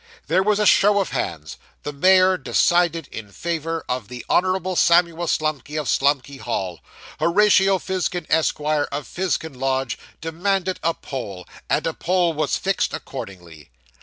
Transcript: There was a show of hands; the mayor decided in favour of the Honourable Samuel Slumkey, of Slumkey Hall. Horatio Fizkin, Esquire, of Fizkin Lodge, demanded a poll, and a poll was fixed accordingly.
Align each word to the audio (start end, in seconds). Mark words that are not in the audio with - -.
There 0.25 0.41
was 0.41 0.57
a 0.57 0.65
show 0.65 0.99
of 0.99 1.09
hands; 1.09 1.57
the 1.83 1.93
mayor 1.93 2.35
decided 2.35 3.07
in 3.11 3.31
favour 3.31 3.85
of 3.87 4.07
the 4.07 4.25
Honourable 4.27 4.75
Samuel 4.75 5.27
Slumkey, 5.27 5.77
of 5.79 5.87
Slumkey 5.87 6.39
Hall. 6.39 6.79
Horatio 7.19 7.77
Fizkin, 7.77 8.25
Esquire, 8.27 8.87
of 8.91 9.05
Fizkin 9.05 9.53
Lodge, 9.53 9.99
demanded 10.19 10.79
a 10.81 10.95
poll, 10.95 11.45
and 11.69 11.85
a 11.85 11.93
poll 11.93 12.33
was 12.33 12.57
fixed 12.57 12.95
accordingly. 12.95 13.69